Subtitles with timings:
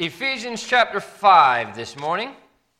[0.00, 2.30] Ephesians chapter 5 this morning.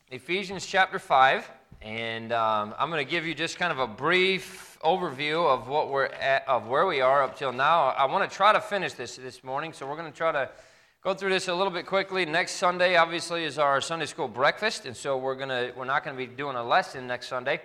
[0.09, 1.51] Ephesians chapter 5.
[1.81, 5.89] And um, I'm going to give you just kind of a brief overview of what
[5.89, 7.87] we're at, of where we are up till now.
[7.87, 10.49] I want to try to finish this this morning, so we're going to try to
[11.03, 12.25] go through this a little bit quickly.
[12.25, 16.15] Next Sunday, obviously, is our Sunday school breakfast, and so we're to we're not going
[16.15, 17.59] to be doing a lesson next Sunday,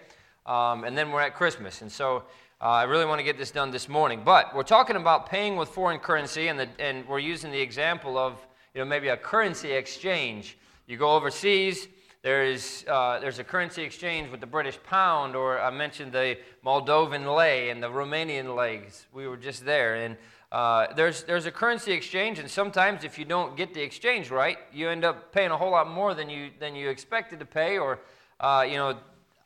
[0.46, 2.25] um, and then we're at Christmas, and so.
[2.62, 5.57] Uh, I really want to get this done this morning, but we're talking about paying
[5.57, 8.39] with foreign currency, and, the, and we're using the example of
[8.75, 10.59] you know, maybe a currency exchange.
[10.86, 11.87] You go overseas,
[12.23, 17.37] there's, uh, there's a currency exchange with the British pound, or I mentioned the Moldovan
[17.37, 19.06] lei and the Romanian legs.
[19.12, 19.95] We were just there.
[19.95, 20.16] And
[20.50, 24.59] uh, there's, there's a currency exchange, and sometimes if you don't get the exchange right,
[24.73, 27.78] you end up paying a whole lot more than you, than you expected to pay,
[27.78, 28.00] or,
[28.41, 28.97] uh, you know,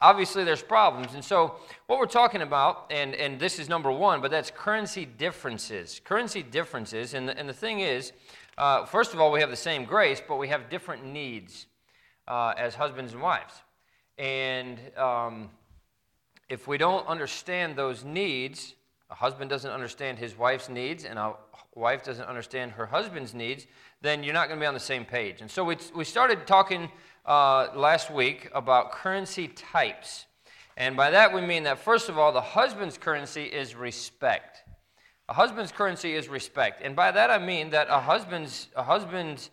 [0.01, 1.15] obviously there's problems.
[1.15, 1.57] And so,
[1.87, 6.01] what we're talking about, and, and this is number one, but that's currency differences.
[6.05, 8.13] Currency differences, and the, and the thing is,
[8.59, 11.67] uh, first of all, we have the same grace, but we have different needs
[12.27, 13.55] uh, as husbands and wives.
[14.19, 15.51] And um,
[16.49, 18.75] if we don't understand those needs,
[19.11, 21.35] a husband doesn't understand his wife's needs, and a
[21.77, 23.67] wife doesn't understand her husband's needs,
[24.03, 25.41] then you're not going to be on the same page.
[25.41, 26.91] And so we, we started talking
[27.27, 30.27] uh, last week about currency types.
[30.77, 34.65] And by that we mean that, first of all, the husband's currency is respect.
[35.29, 36.83] A husband's currency is respect.
[36.83, 39.51] And by that I mean that a husband's, a husband's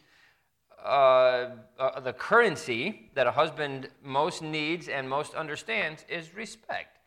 [0.86, 7.00] uh, uh, the currency that a husband most needs and most understands is respect.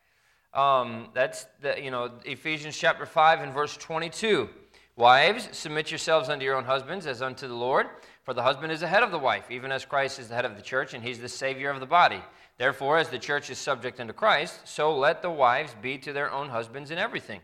[0.53, 4.49] Um, that's the, you know Ephesians chapter 5 and verse 22.
[4.97, 7.87] Wives, submit yourselves unto your own husbands as unto the Lord.
[8.25, 10.45] For the husband is the head of the wife, even as Christ is the head
[10.45, 12.21] of the church, and he's the Savior of the body.
[12.59, 16.33] Therefore, as the church is subject unto Christ, so let the wives be to their
[16.33, 17.41] own husbands in everything.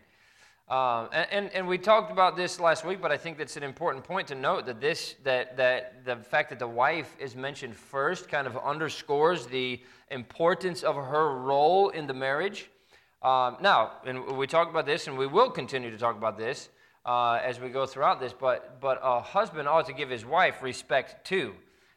[0.67, 3.61] Um, and, and, and, we talked about this last week, but I think that's an
[3.61, 7.75] important point to note that this that that the fact that the wife is mentioned
[7.75, 12.71] first kind of underscores the importance of her role in the marriage.
[13.21, 16.69] Um, now, and we talked about this, and we will continue to talk about this
[17.05, 18.33] uh, as we go throughout this.
[18.33, 21.53] But but a husband ought to give his wife respect too.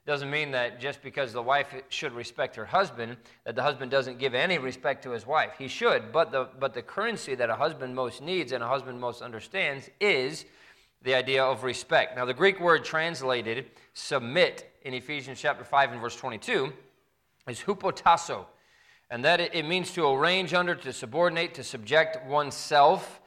[0.09, 4.19] Doesn't mean that just because the wife should respect her husband, that the husband doesn't
[4.19, 5.53] give any respect to his wife.
[5.59, 8.99] He should, but the, but the currency that a husband most needs and a husband
[8.99, 10.47] most understands is
[11.03, 12.17] the idea of respect.
[12.17, 16.73] Now, the Greek word translated submit in Ephesians chapter 5 and verse 22
[17.47, 18.47] is hupotasso.
[19.11, 23.21] And that it means to arrange under, to subordinate, to subject oneself.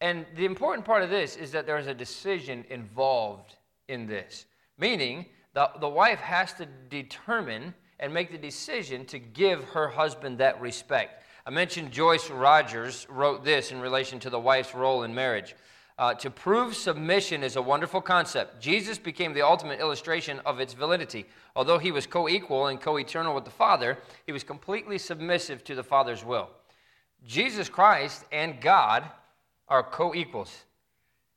[0.00, 3.56] And the important part of this is that there is a decision involved
[3.86, 4.46] in this,
[4.78, 10.38] meaning the, the wife has to determine and make the decision to give her husband
[10.38, 11.24] that respect.
[11.46, 15.54] I mentioned Joyce Rogers wrote this in relation to the wife's role in marriage.
[15.98, 18.60] Uh, to prove submission is a wonderful concept.
[18.60, 21.26] Jesus became the ultimate illustration of its validity.
[21.54, 25.62] Although he was co equal and co eternal with the Father, he was completely submissive
[25.64, 26.48] to the Father's will.
[27.26, 29.04] Jesus Christ and God
[29.68, 30.64] are co equals.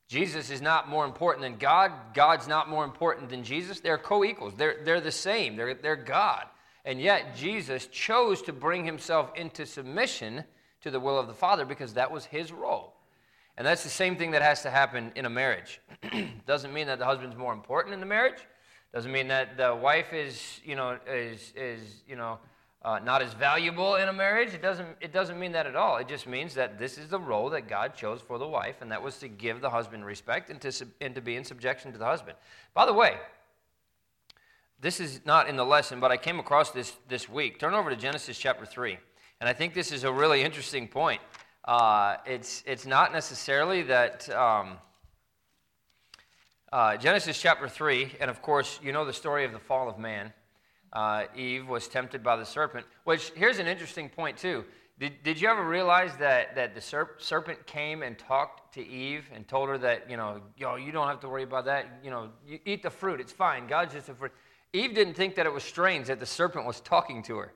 [0.08, 1.92] Jesus is not more important than God.
[2.14, 3.80] God's not more important than Jesus.
[3.80, 6.44] They're co equals, they're, they're the same, they're, they're God.
[6.84, 10.44] And yet, Jesus chose to bring himself into submission
[10.82, 12.94] to the will of the Father because that was his role.
[13.56, 15.80] And that's the same thing that has to happen in a marriage.
[16.46, 18.38] Doesn't mean that the husband's more important in the marriage.
[18.94, 22.38] Doesn't mean that the wife is, you know, is, is you know,
[22.82, 24.54] uh, not as valuable in a marriage.
[24.54, 25.96] It doesn't, it doesn't mean that at all.
[25.96, 28.90] It just means that this is the role that God chose for the wife, and
[28.92, 31.98] that was to give the husband respect and to, and to be in subjection to
[31.98, 32.36] the husband.
[32.74, 33.16] By the way,
[34.80, 37.58] this is not in the lesson, but I came across this this week.
[37.58, 38.98] Turn over to Genesis chapter 3.
[39.40, 41.20] And I think this is a really interesting point.
[41.64, 44.28] Uh, it's, it's not necessarily that.
[44.30, 44.78] Um,
[46.72, 49.98] uh, Genesis chapter 3, and of course, you know the story of the fall of
[49.98, 50.32] man
[50.92, 52.86] uh, Eve was tempted by the serpent.
[53.04, 54.64] Which, here's an interesting point, too.
[54.98, 59.28] Did, did you ever realize that, that the serp- serpent came and talked to Eve
[59.34, 62.00] and told her that, you know, yo, you don't have to worry about that.
[62.02, 63.66] You know, you eat the fruit, it's fine.
[63.66, 64.32] God's just a fruit.
[64.72, 67.52] Eve didn't think that it was strange that the serpent was talking to her.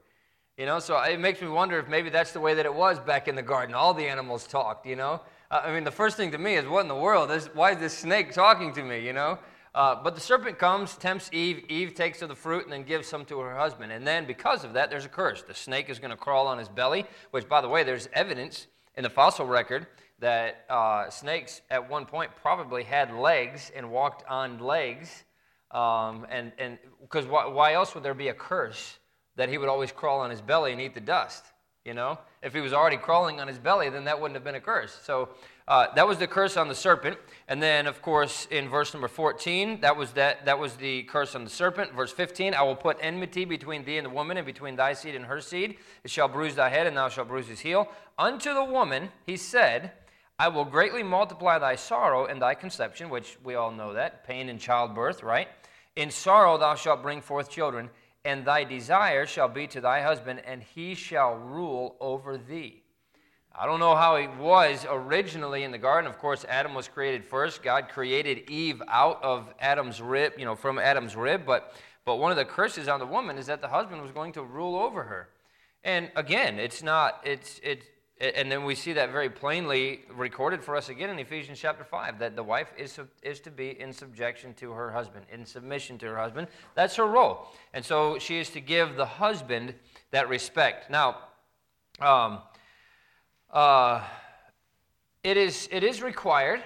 [0.59, 2.99] You know, so it makes me wonder if maybe that's the way that it was
[2.99, 3.75] back in the garden.
[3.75, 5.23] All the animals talked, you know.
[5.50, 7.31] Uh, I mean, the first thing to me is, what in the world?
[7.31, 9.38] Is, why is this snake talking to me, you know?
[9.75, 11.65] Uh, but the serpent comes, tempts Eve.
[11.69, 13.93] Eve takes of the fruit and then gives some to her husband.
[13.93, 15.43] And then, because of that, there's a curse.
[15.43, 18.67] The snake is going to crawl on his belly, which, by the way, there's evidence
[18.97, 19.87] in the fossil record
[20.19, 25.25] that uh, snakes at one point probably had legs and walked on legs.
[25.71, 28.99] Um, and because why, why else would there be a curse
[29.37, 31.45] that he would always crawl on his belly and eat the dust?
[31.85, 34.57] You know, if he was already crawling on his belly, then that wouldn't have been
[34.57, 34.99] a curse.
[35.03, 35.31] So
[35.71, 37.17] uh, that was the curse on the serpent.
[37.47, 41.37] And then, of course, in verse number 14, that was, that, that was the curse
[41.37, 41.95] on the serpent.
[41.95, 45.15] Verse 15, I will put enmity between thee and the woman, and between thy seed
[45.15, 45.77] and her seed.
[46.03, 47.89] It shall bruise thy head, and thou shalt bruise his heel.
[48.19, 49.93] Unto the woman, he said,
[50.41, 54.49] I will greatly multiply thy sorrow and thy conception, which we all know that, pain
[54.49, 55.47] in childbirth, right?
[55.95, 57.91] In sorrow thou shalt bring forth children,
[58.25, 62.80] and thy desire shall be to thy husband, and he shall rule over thee.
[63.55, 66.08] I don't know how it was originally in the garden.
[66.08, 67.62] Of course, Adam was created first.
[67.62, 71.44] God created Eve out of Adam's rib, you know, from Adam's rib.
[71.44, 71.75] But,
[72.05, 74.43] but one of the curses on the woman is that the husband was going to
[74.43, 75.29] rule over her.
[75.82, 77.87] And again, it's not, it's, it's,
[78.20, 82.19] and then we see that very plainly recorded for us again in Ephesians chapter 5
[82.19, 86.06] that the wife is, is to be in subjection to her husband, in submission to
[86.06, 86.47] her husband.
[86.75, 87.49] That's her role.
[87.73, 89.75] And so she is to give the husband
[90.11, 90.91] that respect.
[90.91, 91.17] Now,
[91.99, 92.41] um,
[93.52, 94.02] uh,
[95.23, 96.62] it, is, it is required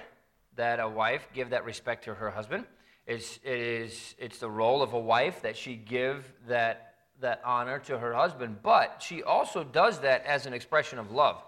[0.55, 2.65] that a wife give that respect to her husband.
[3.07, 7.79] It's, it is, it's the role of a wife that she give that, that honor
[7.79, 11.43] to her husband, but she also does that as an expression of love.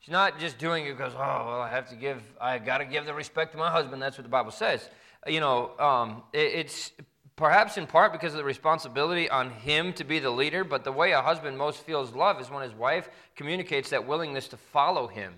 [0.00, 2.84] She's not just doing it because, oh, well, I have to give, I got to
[2.84, 4.02] give the respect to my husband.
[4.02, 4.88] That's what the Bible says.
[5.26, 6.92] You know, um, it, it's
[7.36, 10.92] perhaps in part because of the responsibility on him to be the leader, but the
[10.92, 15.06] way a husband most feels love is when his wife communicates that willingness to follow
[15.06, 15.34] him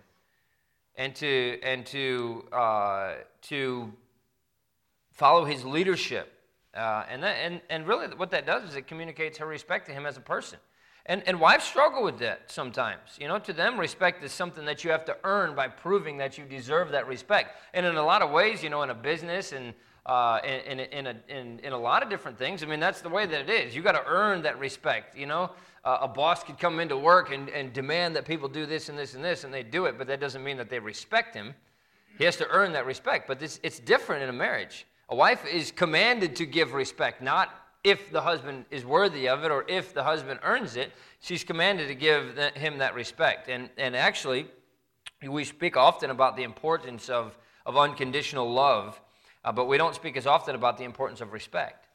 [0.97, 3.93] and to, and to, uh, to
[5.13, 6.33] follow his leadership.
[6.75, 9.93] Uh, and, that, and, and really, what that does is it communicates her respect to
[9.93, 10.59] him as a person.
[11.07, 13.17] And, and wives struggle with that sometimes.
[13.19, 16.37] You know, to them, respect is something that you have to earn by proving that
[16.37, 17.57] you deserve that respect.
[17.73, 19.73] And in a lot of ways, you know, in a business and
[20.07, 22.63] uh, in, in, a, in, in a lot of different things.
[22.63, 23.75] I mean, that's the way that it is.
[23.75, 25.17] You got to earn that respect.
[25.17, 25.51] You know,
[25.85, 28.97] uh, a boss could come into work and, and demand that people do this and
[28.97, 31.55] this and this, and they do it, but that doesn't mean that they respect him.
[32.19, 33.27] He has to earn that respect.
[33.27, 34.87] But this, it's different in a marriage.
[35.09, 37.51] A wife is commanded to give respect, not
[37.83, 40.93] if the husband is worthy of it or if the husband earns it.
[41.21, 43.49] She's commanded to give him that respect.
[43.49, 44.47] And, and actually,
[45.29, 49.01] we speak often about the importance of, of unconditional love
[49.47, 51.87] uh, but we don't speak as often about the importance of respect.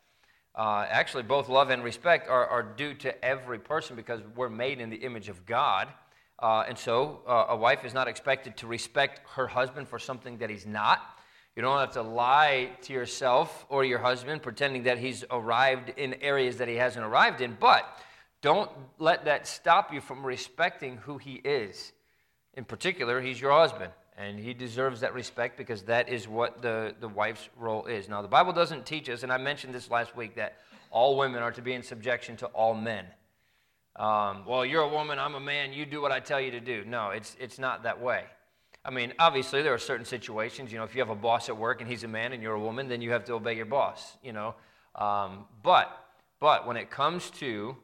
[0.55, 4.79] Uh, actually, both love and respect are, are, due to every person because we're made
[4.79, 5.89] in the image of God.
[6.39, 10.37] Uh, and so uh, a wife is not expected to respect her husband for something
[10.37, 10.99] that he's not.
[11.55, 16.15] You don't have to lie to yourself or your husband pretending that he's arrived in
[16.15, 17.85] areas that he hasn't arrived in, but
[18.41, 21.91] don't let that stop you from respecting who he is.
[22.53, 23.91] In particular, he's your husband.
[24.17, 28.09] And he deserves that respect because that is what the, the wife's role is.
[28.09, 30.57] Now, the Bible doesn't teach us, and I mentioned this last week, that
[30.91, 33.05] all women are to be in subjection to all men.
[33.95, 36.59] Um, well, you're a woman, I'm a man, you do what I tell you to
[36.59, 36.83] do.
[36.85, 38.25] No, it's, it's not that way.
[38.83, 40.71] I mean, obviously, there are certain situations.
[40.71, 42.55] You know, if you have a boss at work and he's a man and you're
[42.55, 44.55] a woman, then you have to obey your boss, you know.
[44.95, 46.05] Um, but,
[46.39, 47.75] but when it comes to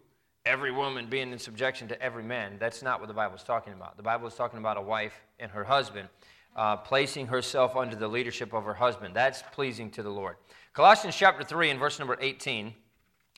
[0.48, 2.56] every woman being in subjection to every man.
[2.58, 3.98] That's not what the Bible is talking about.
[3.98, 6.08] The Bible is talking about a wife and her husband
[6.56, 9.14] uh, placing herself under the leadership of her husband.
[9.14, 10.38] That's pleasing to the Lord.
[10.74, 12.74] Colossians chapter 3 and verse number 18.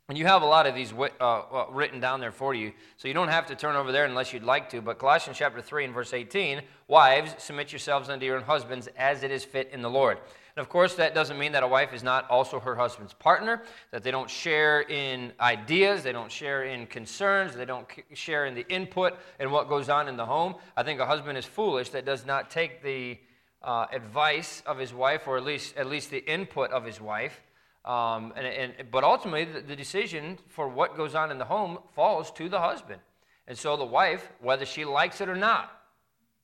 [0.08, 3.08] And you have a lot of these uh, uh, written down there for you, so
[3.08, 4.82] you don't have to turn over there unless you'd like to.
[4.82, 9.22] But Colossians chapter 3 and verse 18 Wives, submit yourselves unto your own husbands as
[9.22, 10.18] it is fit in the Lord.
[10.60, 13.64] And of course, that doesn't mean that a wife is not also her husband's partner,
[13.92, 18.56] that they don't share in ideas, they don't share in concerns, they don't share in
[18.56, 20.56] the input and what goes on in the home.
[20.76, 23.18] I think a husband is foolish that does not take the
[23.64, 27.42] uh, advice of his wife, or at least, at least the input of his wife.
[27.86, 31.78] Um, and, and, but ultimately, the, the decision for what goes on in the home
[31.96, 33.00] falls to the husband.
[33.48, 35.72] And so the wife, whether she likes it or not,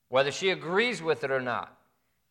[0.08, 1.75] whether she agrees with it or not,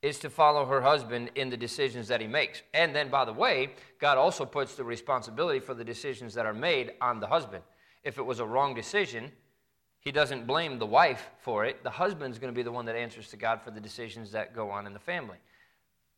[0.04, 2.60] is to follow her husband in the decisions that he makes.
[2.74, 6.52] And then, by the way, God also puts the responsibility for the decisions that are
[6.52, 7.64] made on the husband.
[8.02, 9.32] If it was a wrong decision,
[10.00, 11.82] he doesn't blame the wife for it.
[11.82, 14.54] The husband's going to be the one that answers to God for the decisions that
[14.54, 15.38] go on in the family.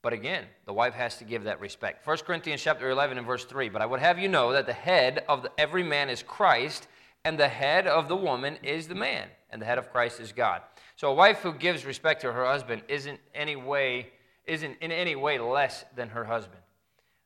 [0.03, 2.05] But again, the wife has to give that respect.
[2.05, 3.69] 1 Corinthians chapter 11 and verse 3.
[3.69, 6.89] But I would have you know that the head of the, every man is Christ,
[7.25, 10.33] and the head of the woman is the man, and the head of Christ is
[10.33, 10.63] God.
[10.97, 14.09] So a wife who gives respect to her husband isn't any way
[14.47, 16.63] isn't in any way less than her husband.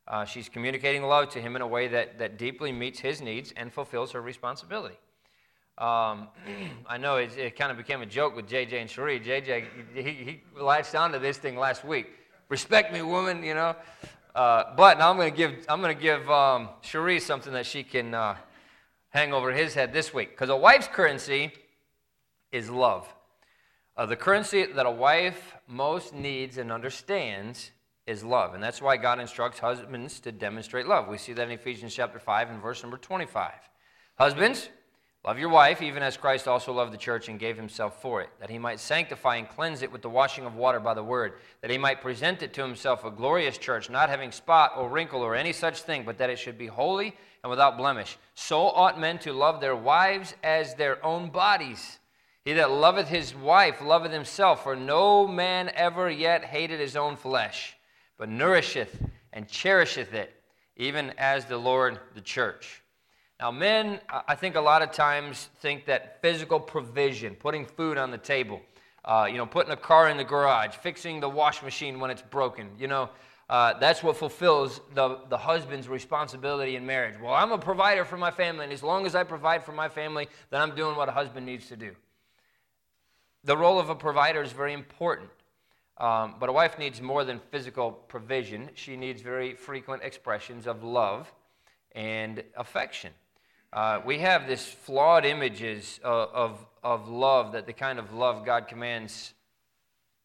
[0.09, 3.53] Uh, she's communicating love to him in a way that, that deeply meets his needs
[3.57, 4.99] and fulfills her responsibility.
[5.79, 6.29] Um,
[6.87, 9.21] I know it, it, kind of became a joke with JJ and Cherie.
[9.21, 12.09] JJ, he, he latched onto this thing last week.
[12.49, 13.77] Respect me, woman, you know.
[14.35, 17.83] Uh, but now I'm going to give I'm to give um, Cherie something that she
[17.83, 18.37] can uh,
[19.11, 21.53] hang over his head this week because a wife's currency
[22.51, 23.13] is love.
[24.01, 27.71] Uh, the currency that a wife most needs and understands
[28.07, 28.55] is love.
[28.55, 31.07] And that's why God instructs husbands to demonstrate love.
[31.07, 33.53] We see that in Ephesians chapter 5 and verse number 25.
[34.17, 34.71] Husbands,
[35.23, 38.31] love your wife, even as Christ also loved the church and gave himself for it,
[38.41, 41.35] that he might sanctify and cleanse it with the washing of water by the word,
[41.61, 45.21] that he might present it to himself a glorious church, not having spot or wrinkle
[45.21, 47.15] or any such thing, but that it should be holy
[47.45, 48.17] and without blemish.
[48.35, 51.99] So ought men to love their wives as their own bodies.
[52.45, 57.17] He that loveth his wife loveth himself, for no man ever yet hated his own
[57.17, 57.77] flesh
[58.21, 60.31] but nourisheth and cherisheth it,
[60.77, 62.83] even as the Lord the church.
[63.41, 68.11] Now, men, I think a lot of times think that physical provision, putting food on
[68.11, 68.61] the table,
[69.07, 72.21] uh, you know, putting a car in the garage, fixing the wash machine when it's
[72.21, 73.09] broken, you know,
[73.49, 77.19] uh, that's what fulfills the, the husband's responsibility in marriage.
[77.19, 79.89] Well, I'm a provider for my family, and as long as I provide for my
[79.89, 81.97] family, then I'm doing what a husband needs to do.
[83.45, 85.31] The role of a provider is very important.
[86.01, 88.71] Um, but a wife needs more than physical provision.
[88.75, 91.31] She needs very frequent expressions of love
[91.93, 93.13] and affection.
[93.73, 98.47] Uh, we have this flawed images of, of, of, love that the kind of love
[98.47, 99.35] God commands,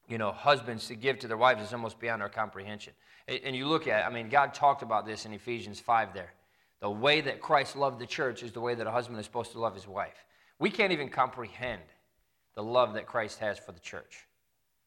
[0.07, 2.93] you know, husbands to give to their wives is almost beyond our comprehension.
[3.27, 6.33] And, and you look at, I mean, God talked about this in Ephesians 5 there.
[6.79, 9.51] The way that Christ loved the church is the way that a husband is supposed
[9.51, 10.25] to love his wife.
[10.57, 11.81] We can't even comprehend
[12.55, 14.25] the love that Christ has for the church.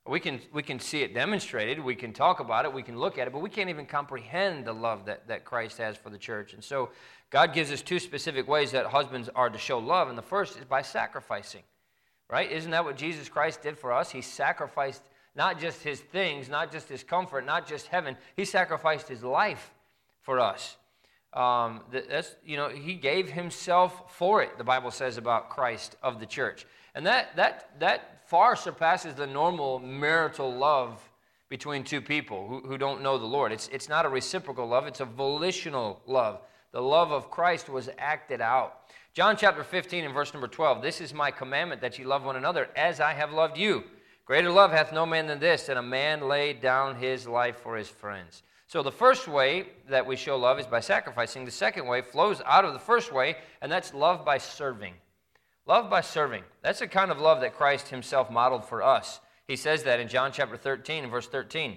[0.06, 3.18] We can, we can see it demonstrated, we can talk about it, we can look
[3.18, 6.16] at it, but we can't even comprehend the love that, that Christ has for the
[6.16, 6.54] church.
[6.54, 6.88] And so
[7.28, 10.58] God gives us two specific ways that husbands are to show love, and the first
[10.58, 11.62] is by sacrificing.
[12.30, 12.50] Right?
[12.50, 14.10] Isn't that what Jesus Christ did for us?
[14.10, 15.02] He sacrificed
[15.34, 18.16] not just his things, not just his comfort, not just heaven.
[18.36, 19.72] He sacrificed his life
[20.20, 20.76] for us.
[21.32, 26.20] Um, that's, you know, he gave himself for it, the Bible says about Christ of
[26.20, 26.66] the church.
[26.98, 31.00] And that, that, that far surpasses the normal marital love
[31.48, 33.52] between two people who, who don't know the Lord.
[33.52, 36.40] It's, it's not a reciprocal love, it's a volitional love.
[36.72, 38.80] The love of Christ was acted out.
[39.14, 42.34] John chapter 15 and verse number 12 This is my commandment that you love one
[42.34, 43.84] another as I have loved you.
[44.24, 47.76] Greater love hath no man than this, that a man lay down his life for
[47.76, 48.42] his friends.
[48.66, 51.44] So the first way that we show love is by sacrificing.
[51.44, 54.94] The second way flows out of the first way, and that's love by serving.
[55.68, 56.42] Love by serving.
[56.62, 59.20] That's the kind of love that Christ himself modeled for us.
[59.46, 61.76] He says that in John chapter 13 verse 13.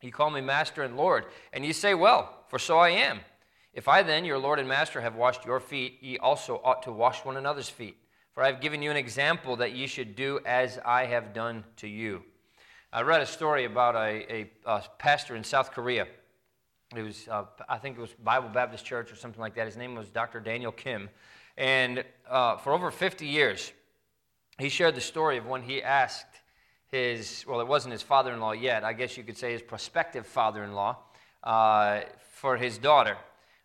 [0.00, 3.20] You call me master and Lord, and you say, Well, for so I am.
[3.74, 6.92] If I then, your Lord and Master, have washed your feet, ye also ought to
[6.92, 7.96] wash one another's feet.
[8.32, 11.62] For I have given you an example that ye should do as I have done
[11.76, 12.24] to you.
[12.92, 16.08] I read a story about a, a, a pastor in South Korea.
[16.96, 19.66] It was, uh, I think it was Bible Baptist Church or something like that.
[19.66, 20.40] His name was Dr.
[20.40, 21.08] Daniel Kim.
[21.60, 23.70] And uh, for over 50 years,
[24.58, 26.24] he shared the story of when he asked
[26.90, 29.60] his, well, it wasn't his father in law yet, I guess you could say his
[29.60, 30.96] prospective father in law,
[31.44, 32.00] uh,
[32.32, 33.18] for his daughter.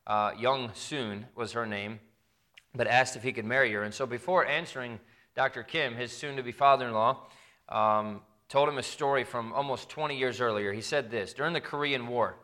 [0.06, 2.02] Uh, Young Soon was her name,
[2.76, 3.84] but asked if he could marry her.
[3.84, 5.00] And so before answering
[5.34, 5.64] Dr.
[5.64, 7.22] Kim, his soon to be father in law,
[7.70, 10.74] um, told him a story from almost 20 years earlier.
[10.74, 12.36] He said this During the Korean War,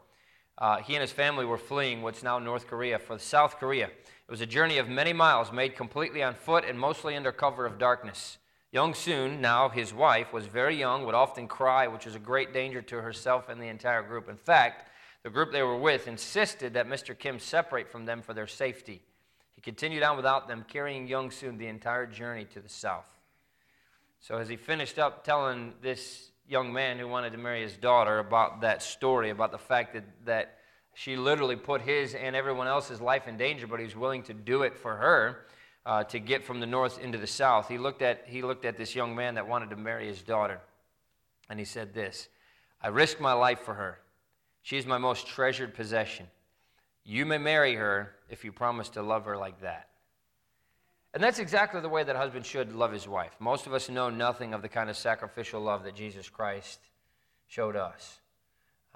[0.58, 3.88] uh, he and his family were fleeing what's now North Korea for South Korea.
[3.88, 7.66] It was a journey of many miles made completely on foot and mostly under cover
[7.66, 8.38] of darkness.
[8.72, 12.54] Young Soon, now his wife, was very young, would often cry, which was a great
[12.54, 14.30] danger to herself and the entire group.
[14.30, 14.90] In fact,
[15.24, 17.18] the group they were with insisted that Mr.
[17.18, 19.02] Kim separate from them for their safety.
[19.56, 23.06] He continued on without them, carrying Young Soon the entire journey to the south.
[24.22, 28.20] So, as he finished up telling this young man who wanted to marry his daughter
[28.20, 30.58] about that story, about the fact that, that
[30.94, 34.34] she literally put his and everyone else's life in danger, but he was willing to
[34.34, 35.46] do it for her
[35.86, 37.70] uh, to get from the north into the south.
[37.70, 40.60] He looked, at, he looked at this young man that wanted to marry his daughter,
[41.50, 42.28] and he said this
[42.82, 44.00] I risk my life for her.
[44.62, 46.28] She is my most treasured possession.
[47.06, 49.88] You may marry her if you promise to love her like that.
[51.14, 53.36] And that's exactly the way that a husband should love his wife.
[53.40, 56.80] Most of us know nothing of the kind of sacrificial love that Jesus Christ
[57.48, 58.20] showed us.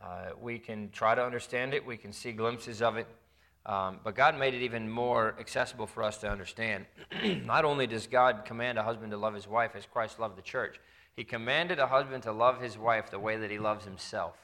[0.02, 3.08] Uh, we can try to understand it, we can see glimpses of it,
[3.66, 6.86] um, but God made it even more accessible for us to understand.
[7.46, 10.42] Not only does God command a husband to love his wife as Christ loved the
[10.42, 10.80] church,
[11.16, 14.36] he commanded a husband to love his wife the way that he loves himself.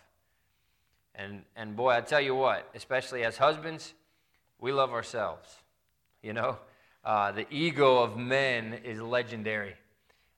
[1.13, 3.93] And, and boy, I tell you what, especially as husbands,
[4.59, 5.57] we love ourselves.
[6.23, 6.57] You know,
[7.03, 9.75] uh, the ego of men is legendary.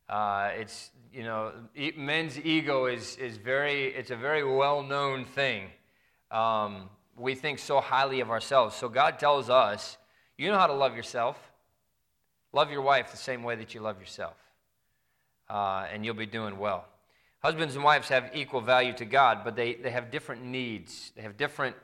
[0.10, 1.52] Uh, it's, you know,
[1.98, 5.70] men's ego is, is very, it's a very well-known thing.
[6.32, 8.76] Um, we think so highly of ourselves.
[8.76, 9.98] So God tells us,
[10.38, 11.38] you know how to love yourself.
[12.52, 14.36] Love your wife the same way that you love yourself.
[15.50, 16.86] uh, and you'll be doing well.
[17.40, 21.12] Husbands and wives have equal value to God, but they, they have different needs.
[21.16, 21.76] They have different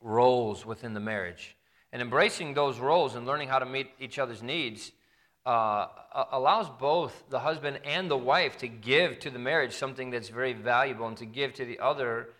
[0.00, 1.55] roles within the marriage.
[1.96, 4.92] And embracing those roles and learning how to meet each other's needs
[5.46, 5.86] uh,
[6.30, 10.52] allows both the husband and the wife to give to the marriage something that's very
[10.52, 12.34] valuable and to give to the other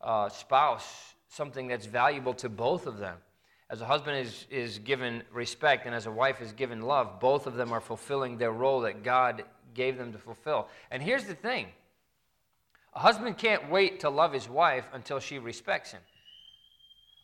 [0.00, 3.16] uh, spouse something that's valuable to both of them.
[3.68, 7.48] As a husband is, is given respect and as a wife is given love, both
[7.48, 9.42] of them are fulfilling their role that God
[9.74, 10.68] gave them to fulfill.
[10.92, 11.66] And here's the thing
[12.94, 16.00] a husband can't wait to love his wife until she respects him.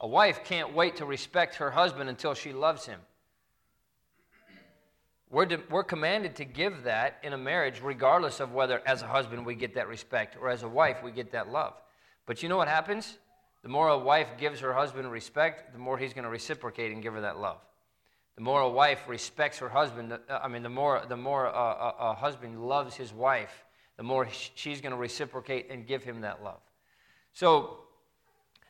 [0.01, 3.01] A wife can't wait to respect her husband until she loves him.
[5.31, 9.07] We're, de- we're commanded to give that in a marriage, regardless of whether, as a
[9.07, 11.75] husband, we get that respect or as a wife, we get that love.
[12.27, 13.19] But you know what happens?
[13.63, 17.03] The more a wife gives her husband respect, the more he's going to reciprocate and
[17.03, 17.59] give her that love.
[18.37, 21.51] The more a wife respects her husband, uh, I mean, the more, the more a,
[21.51, 23.65] a, a husband loves his wife,
[23.97, 26.61] the more she's going to reciprocate and give him that love.
[27.33, 27.79] So,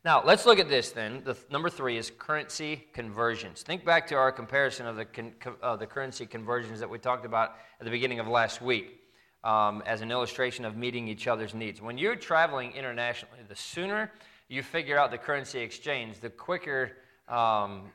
[0.06, 1.20] now let's look at this then.
[1.24, 3.62] The th- number three is currency conversions.
[3.62, 7.26] Think back to our comparison of the, con- uh, the currency conversions that we talked
[7.26, 9.00] about at the beginning of last week
[9.42, 11.82] um, as an illustration of meeting each other's needs.
[11.82, 14.12] When you're traveling internationally, the sooner
[14.48, 16.92] you figure out the currency exchange, the quicker
[17.28, 17.90] um,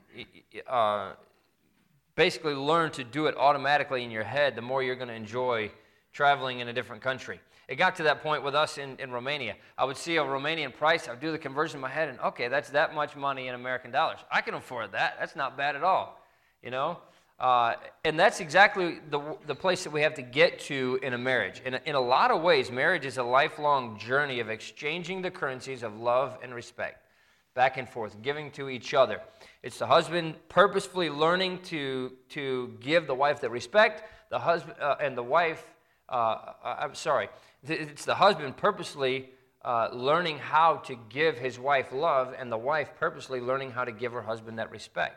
[0.67, 1.13] uh,
[2.15, 5.71] basically learn to do it automatically in your head, the more you're going to enjoy
[6.11, 7.39] traveling in a different country.
[7.71, 9.55] It got to that point with us in, in Romania.
[9.77, 12.49] I would see a Romanian price, I'd do the conversion in my head, and okay,
[12.49, 14.19] that's that much money in American dollars.
[14.29, 15.15] I can afford that.
[15.17, 16.21] That's not bad at all,
[16.61, 16.97] you know?
[17.39, 21.17] Uh, and that's exactly the, the place that we have to get to in a
[21.17, 21.61] marriage.
[21.63, 25.31] In a, in a lot of ways, marriage is a lifelong journey of exchanging the
[25.31, 27.05] currencies of love and respect
[27.53, 29.21] back and forth, giving to each other.
[29.63, 34.95] It's the husband purposefully learning to, to give the wife the respect, the husband uh,
[34.99, 35.63] and the wife,
[36.11, 37.29] uh, uh I'm sorry,
[37.67, 39.29] it's the husband purposely
[39.63, 43.91] uh, learning how to give his wife love, and the wife purposely learning how to
[43.91, 45.15] give her husband that respect.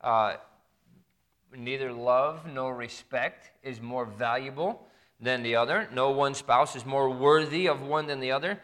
[0.00, 0.34] Uh,
[1.56, 4.86] neither love nor respect is more valuable
[5.20, 5.88] than the other.
[5.92, 8.60] No one spouse is more worthy of one than the other.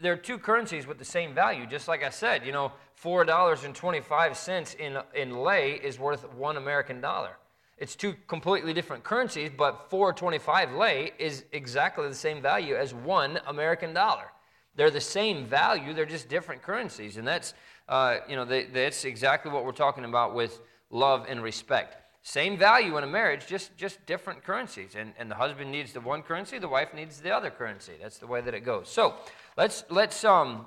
[0.00, 1.66] There are two currencies with the same value.
[1.66, 7.36] Just like I said, you know, $4.25 in, in lei is worth one American dollar.
[7.78, 13.38] It's two completely different currencies, but 425 lei is exactly the same value as one
[13.46, 14.32] American dollar.
[14.76, 17.16] They're the same value, they're just different currencies.
[17.16, 17.54] And that's,
[17.88, 20.60] uh, you know, that's exactly what we're talking about with
[20.90, 21.96] love and respect.
[22.22, 24.94] Same value in a marriage, just, just different currencies.
[24.96, 27.92] And, and the husband needs the one currency, the wife needs the other currency.
[28.00, 28.88] That's the way that it goes.
[28.88, 29.14] So
[29.56, 30.66] let's, let's, um,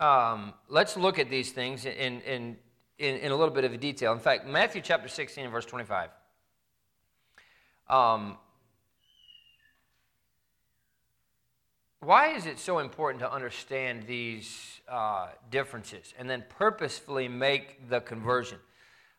[0.00, 2.56] um, let's look at these things in, in,
[2.98, 4.12] in, in a little bit of detail.
[4.12, 6.10] In fact, Matthew chapter 16 verse 25.
[7.88, 8.36] Um,
[12.00, 18.00] why is it so important to understand these uh, differences and then purposefully make the
[18.00, 18.58] conversion?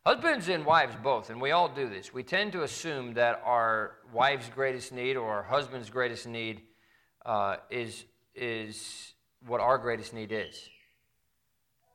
[0.05, 2.13] Husbands and wives both, and we all do this.
[2.13, 6.61] We tend to assume that our wife's greatest need or our husband's greatest need
[7.25, 9.13] uh, is, is
[9.45, 10.69] what our greatest need is.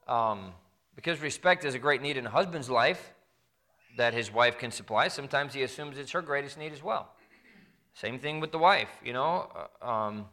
[0.06, 0.52] Um,
[0.94, 3.12] because respect is a great need in a husband's life
[3.96, 7.10] that his wife can supply, sometimes he assumes it's her greatest need as well.
[7.94, 9.50] Same thing with the wife, you know.
[9.82, 10.26] Uh, um,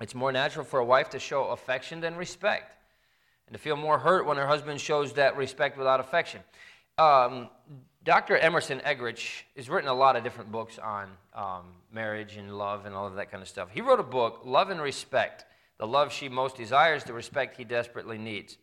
[0.00, 2.74] it's more natural for a wife to show affection than respect,
[3.46, 6.40] and to feel more hurt when her husband shows that respect without affection.
[6.98, 7.48] Um,
[8.04, 8.36] Dr.
[8.36, 12.96] Emerson Eggerichs has written a lot of different books on um, marriage and love and
[12.96, 13.68] all of that kind of stuff.
[13.72, 15.44] He wrote a book, Love and Respect
[15.78, 18.58] The Love She Most Desires, the Respect He Desperately Needs.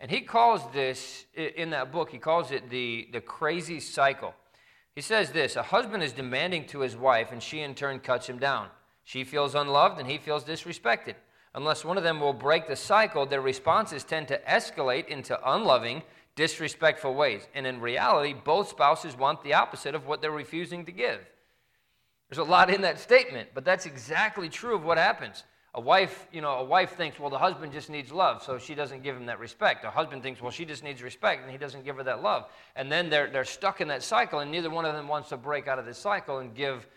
[0.00, 4.34] And he calls this, in that book, he calls it the, the crazy cycle.
[4.94, 8.28] He says this A husband is demanding to his wife, and she in turn cuts
[8.28, 8.68] him down.
[9.04, 11.14] She feels unloved, and he feels disrespected.
[11.54, 16.02] Unless one of them will break the cycle, their responses tend to escalate into unloving,
[16.36, 17.48] disrespectful ways.
[17.54, 21.18] And in reality, both spouses want the opposite of what they're refusing to give.
[22.28, 25.42] There's a lot in that statement, but that's exactly true of what happens.
[25.78, 28.74] A wife, you know, a wife thinks, well, the husband just needs love, so she
[28.74, 29.84] doesn't give him that respect.
[29.84, 32.46] A husband thinks, well, she just needs respect, and he doesn't give her that love.
[32.74, 35.36] And then they're, they're stuck in that cycle, and neither one of them wants to
[35.36, 36.88] break out of this cycle and give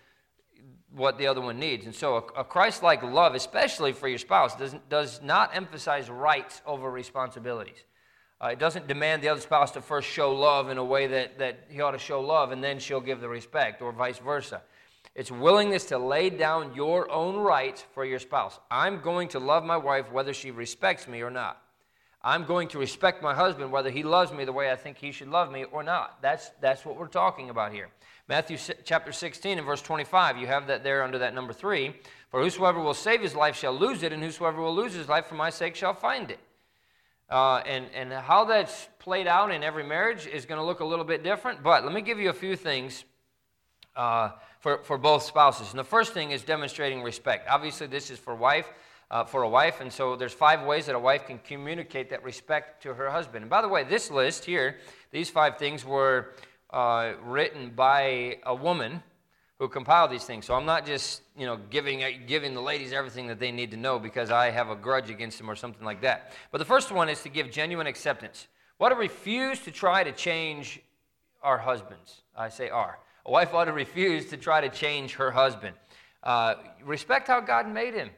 [0.95, 1.85] what the other one needs.
[1.85, 6.09] And so a, a Christ like love, especially for your spouse, does, does not emphasize
[6.09, 7.83] rights over responsibilities.
[8.43, 11.37] Uh, it doesn't demand the other spouse to first show love in a way that,
[11.37, 14.63] that he ought to show love, and then she'll give the respect, or vice versa.
[15.13, 18.59] It's willingness to lay down your own rights for your spouse.
[18.69, 21.61] I'm going to love my wife whether she respects me or not.
[22.23, 25.11] I'm going to respect my husband whether he loves me the way I think he
[25.11, 26.21] should love me or not.
[26.21, 27.89] That's, that's what we're talking about here.
[28.27, 31.93] Matthew chapter 16 and verse 25, you have that there under that number 3.
[32.29, 35.25] For whosoever will save his life shall lose it, and whosoever will lose his life
[35.25, 36.39] for my sake shall find it.
[37.29, 40.85] Uh, and, and how that's played out in every marriage is going to look a
[40.85, 43.03] little bit different, but let me give you a few things
[43.95, 44.29] uh,
[44.61, 45.71] for, for both spouses.
[45.71, 47.49] And the first thing is demonstrating respect.
[47.49, 48.67] Obviously, this is for wife.
[49.09, 52.23] Uh, for a wife, and so there's five ways that a wife can communicate that
[52.23, 53.43] respect to her husband.
[53.43, 54.77] And by the way, this list here,
[55.11, 56.31] these five things were
[56.69, 59.03] uh, written by a woman
[59.59, 60.45] who compiled these things.
[60.45, 63.77] So I'm not just you know giving giving the ladies everything that they need to
[63.77, 66.31] know because I have a grudge against them or something like that.
[66.49, 68.47] But the first one is to give genuine acceptance.
[68.77, 70.79] What to refuse to try to change
[71.43, 72.21] our husbands.
[72.35, 72.97] I say are.
[73.25, 75.75] A wife ought to refuse to try to change her husband.
[76.23, 78.09] Uh, respect how God made him.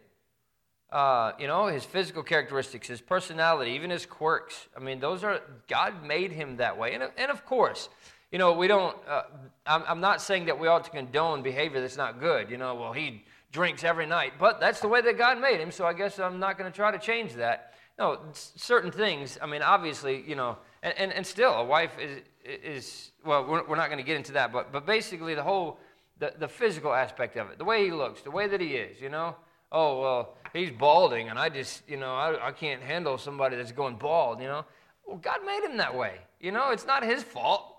[0.92, 4.68] Uh, you know, his physical characteristics, his personality, even his quirks.
[4.78, 6.94] I mean, those are, God made him that way.
[6.94, 7.90] And, and of course,
[8.32, 9.24] you know, we don't, uh,
[9.66, 12.52] I'm, I'm not saying that we ought to condone behavior that's not good.
[12.52, 15.72] You know, well, he drinks every night, but that's the way that God made him,
[15.72, 17.74] so I guess I'm not going to try to change that.
[18.00, 22.22] No, certain things, I mean, obviously, you know, and, and, and still, a wife is,
[22.44, 25.80] is well, we're, we're not going to get into that, but, but basically, the whole,
[26.20, 29.00] the, the physical aspect of it, the way he looks, the way that he is,
[29.02, 29.36] you know.
[29.72, 33.72] Oh, well, he's balding, and I just, you know, I, I can't handle somebody that's
[33.72, 34.66] going bald, you know.
[35.06, 36.20] Well, God made him that way.
[36.40, 37.76] You know, it's not his fault.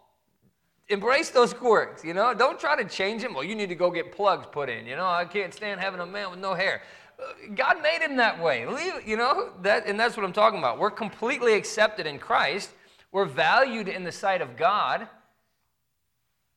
[0.89, 2.35] Embrace those quirks, you know.
[2.35, 3.33] Don't try to change him.
[3.33, 5.07] Well, you need to go get plugs put in, you know.
[5.07, 6.83] I can't stand having a man with no hair.
[7.19, 8.67] Uh, God made him that way.
[8.67, 10.79] Leave, you know, that, and that's what I'm talking about.
[10.79, 12.71] We're completely accepted in Christ.
[13.15, 15.07] We're valued in the sight of God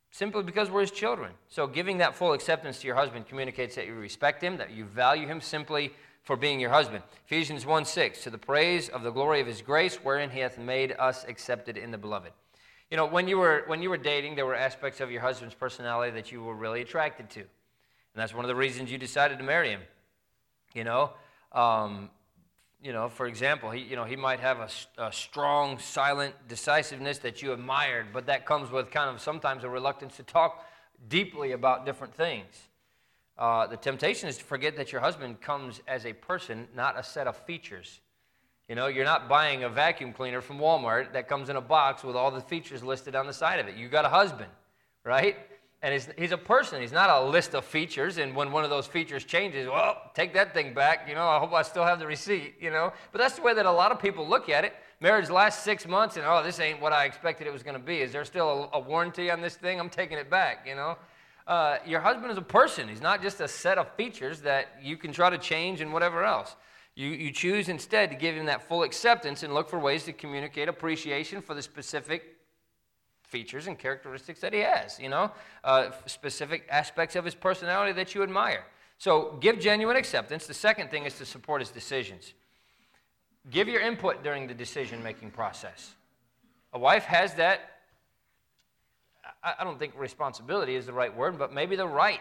[0.10, 1.34] simply because we're his children.
[1.50, 4.86] So giving that full acceptance to your husband communicates that you respect him, that you
[4.86, 5.94] value him simply
[6.24, 7.04] for being your husband.
[7.28, 10.58] Ephesians 1 6, to the praise of the glory of his grace, wherein he hath
[10.58, 12.32] made us accepted in the beloved.
[12.90, 15.54] You know, when you were when you were dating, there were aspects of your husband's
[15.54, 17.42] personality that you were really attracted to.
[17.42, 17.48] And
[18.16, 19.82] that's one of the reasons you decided to marry him.
[20.74, 21.12] You know,
[21.52, 22.10] um,
[22.82, 24.70] you know, for example, he, you know, he might have a,
[25.04, 29.70] a, strong, silent decisiveness that you admired, but that comes with kind of sometimes a
[29.70, 30.66] reluctance to talk
[31.10, 32.68] deeply about different things.
[33.38, 37.04] Uh, the temptation is to forget that your husband comes as a person, not a
[37.04, 38.00] set of features.
[38.68, 42.04] You know, you're not buying a vacuum cleaner from Walmart that comes in a box
[42.04, 43.76] with all the features listed on the side of it.
[43.76, 44.50] You got a husband,
[45.04, 45.38] right?
[45.84, 46.82] And he's, he's a person.
[46.82, 48.18] He's not a list of features.
[48.18, 51.08] And when one of those features changes, well, take that thing back.
[51.08, 52.92] You know, I hope I still have the receipt, you know.
[53.12, 54.74] But that's the way that a lot of people look at it.
[55.00, 57.84] Marriage lasts six months, and oh, this ain't what I expected it was going to
[57.84, 58.02] be.
[58.02, 59.80] Is there still a, a, warranty on this thing?
[59.80, 60.98] I'm taking it back, you know.
[61.46, 62.90] Uh, your husband is a person.
[62.90, 66.26] He's not just a set of features that you can try to change and whatever
[66.26, 66.56] else.
[66.96, 70.14] You, you choose instead to give him that full acceptance and look for ways to
[70.14, 72.37] communicate appreciation for the specific
[73.28, 75.32] features and characteristics that he has, you know,
[75.64, 78.64] uh, specific aspects of his personality that you admire.
[78.98, 80.48] So give genuine acceptance.
[80.48, 82.34] The second thing is to support his decisions.
[83.52, 85.94] Give your input during the decision making process.
[86.74, 87.60] A wife has that,
[89.44, 92.20] I don't think responsibility is the right word, but maybe the right.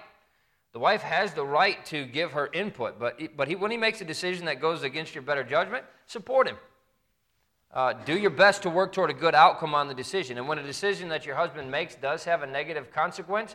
[0.73, 4.01] The wife has the right to give her input, but, but he, when he makes
[4.01, 6.57] a decision that goes against your better judgment, support him.
[7.73, 10.39] Uh, do your best to work toward a good outcome on the decision.
[10.39, 13.55] And when a decision that your husband makes does have a negative consequence,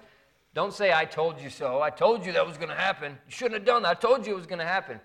[0.54, 1.82] don't say, I told you so.
[1.82, 3.13] I told you that was going to happen.
[3.26, 3.89] You shouldn't have done that.
[3.89, 5.00] I told you it was going to happen.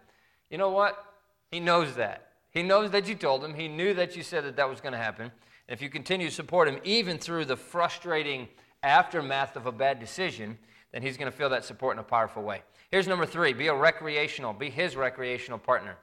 [0.51, 1.03] You know what?
[1.51, 2.29] He knows that.
[2.51, 3.55] He knows that you told him.
[3.55, 5.31] He knew that you said that that was going to happen.
[5.69, 8.49] And if you continue to support him, even through the frustrating
[8.83, 10.59] aftermath of a bad decision,
[10.93, 12.63] then he's going to feel that support in a powerful way.
[12.91, 15.97] Here's number three be a recreational, be his recreational partner.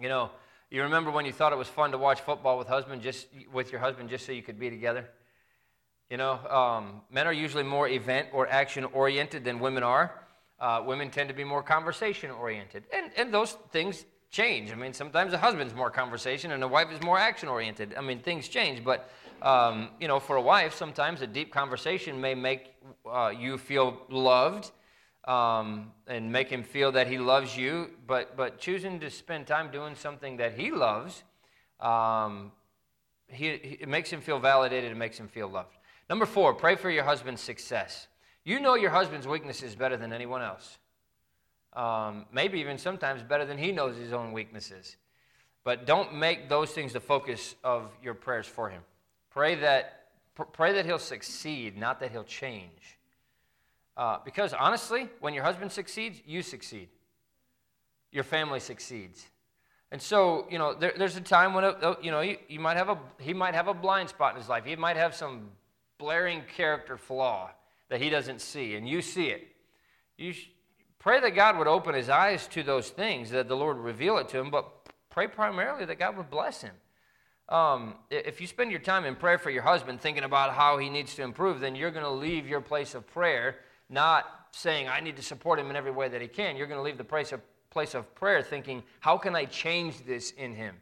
[0.00, 0.30] You know,
[0.70, 3.72] you remember when you thought it was fun to watch football with husband just with
[3.72, 5.08] your husband just so you could be together?
[6.08, 10.26] You know, um, men are usually more event or action oriented than women are.
[10.58, 14.70] Uh, women tend to be more conversation oriented, and and those things change.
[14.70, 17.94] I mean, sometimes a husband's more conversation and a wife is more action oriented.
[17.96, 19.10] I mean, things change, but
[19.42, 22.74] um, you know, for a wife, sometimes a deep conversation may make
[23.10, 24.70] uh, you feel loved
[25.24, 29.70] um, and make him feel that he loves you, but, but choosing to spend time
[29.70, 31.22] doing something that he loves,
[31.78, 32.52] um,
[33.28, 35.76] he, he, it makes him feel validated, it makes him feel loved.
[36.08, 38.08] Number four, pray for your husband's success.
[38.44, 40.78] You know your husband's weaknesses better than anyone else.
[41.74, 44.96] Um, maybe even sometimes better than he knows his own weaknesses.
[45.62, 48.82] But don't make those things the focus of your prayers for him.
[49.30, 50.08] Pray that,
[50.52, 52.98] pray that he'll succeed, not that he'll change.
[54.00, 56.88] Uh, because honestly, when your husband succeeds, you succeed.
[58.12, 59.26] Your family succeeds.
[59.92, 62.78] And so, you know, there, there's a time when, it, you know, you, you might
[62.78, 64.64] have a, he might have a blind spot in his life.
[64.64, 65.50] He might have some
[65.98, 67.50] blaring character flaw
[67.90, 69.48] that he doesn't see, and you see it.
[70.16, 70.48] You sh-
[70.98, 74.30] pray that God would open his eyes to those things, that the Lord reveal it
[74.30, 74.66] to him, but
[75.10, 76.74] pray primarily that God would bless him.
[77.50, 80.88] Um, if you spend your time in prayer for your husband thinking about how he
[80.88, 83.56] needs to improve, then you're going to leave your place of prayer
[83.90, 86.56] not saying, I need to support him in every way that he can.
[86.56, 90.04] You're going to leave the place of, place of prayer thinking, how can I change
[90.06, 90.76] this in him?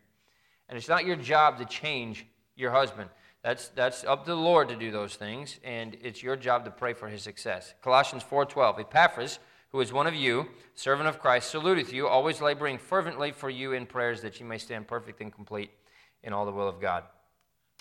[0.69, 3.09] And it's not your job to change your husband.
[3.43, 6.71] That's, that's up to the Lord to do those things, and it's your job to
[6.71, 7.73] pray for his success.
[7.83, 9.39] Colossians 4.12, Epaphras,
[9.71, 13.73] who is one of you, servant of Christ, saluteth you, always laboring fervently for you
[13.73, 15.71] in prayers that you may stand perfect and complete
[16.23, 17.05] in all the will of God.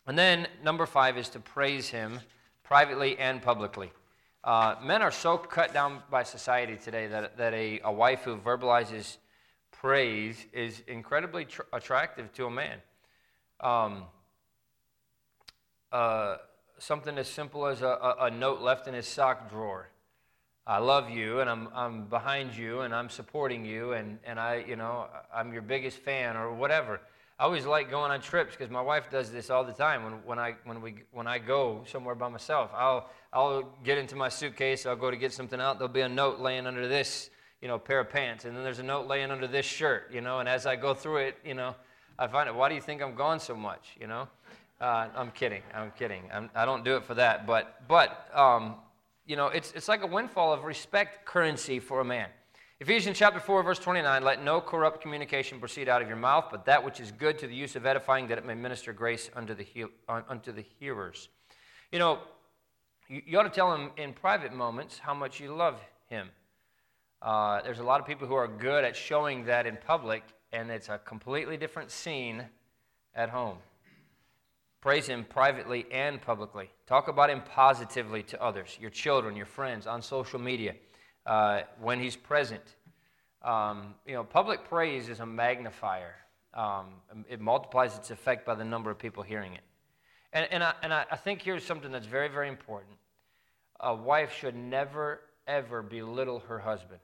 [0.06, 2.20] And then number five is to praise Him
[2.64, 3.92] privately and publicly.
[4.48, 8.38] Uh, men are so cut down by society today that, that a, a wife who
[8.38, 9.18] verbalizes
[9.74, 12.78] praise is incredibly tr- attractive to a man.
[13.60, 14.04] Um,
[15.92, 16.38] uh,
[16.80, 19.90] something as simple as a, a, a, note left in his sock drawer.
[20.66, 24.64] I love you, and I'm, I'm behind you, and I'm supporting you, and, and I,
[24.66, 27.02] you know, I'm your biggest fan, or whatever.
[27.40, 30.04] I always like going on trips because my wife does this all the time.
[30.04, 34.16] When, when, I, when, we, when I go somewhere by myself, I'll, I'll get into
[34.16, 37.30] my suitcase, I'll go to get something out, there'll be a note laying under this
[37.62, 40.22] you know, pair of pants, and then there's a note laying under this shirt, you
[40.22, 41.76] know, and as I go through it, you know,
[42.20, 44.28] I find it, why do you think I'm gone so much, you know?
[44.80, 46.24] Uh, I'm kidding, I'm kidding.
[46.32, 48.76] I'm, I do not do it for that, but, but um,
[49.26, 52.30] you know, it's, it's like a windfall of respect currency for a man.
[52.80, 56.66] Ephesians chapter 4, verse 29 Let no corrupt communication proceed out of your mouth, but
[56.66, 59.56] that which is good to the use of edifying, that it may minister grace unto
[59.56, 61.30] the, he- unto the hearers.
[61.92, 62.20] You know,
[63.10, 66.30] you, you ought to tell him in private moments how much you love him.
[67.20, 70.22] Uh, there's a lot of people who are good at showing that in public,
[70.54, 72.44] and it's a completely different scene
[73.16, 73.58] at home.
[74.82, 76.70] Praise him privately and publicly.
[76.86, 80.76] Talk about him positively to others, your children, your friends, on social media
[81.28, 82.64] uh, when he's present.
[83.44, 86.16] Um, you know, public praise is a magnifier.
[86.54, 86.86] Um,
[87.30, 89.62] it multiplies its effect by the number of people hearing it.
[90.34, 92.94] And, and, I, and I, think here's something that's very, very important.
[93.80, 97.00] A wife should never, ever belittle her husband,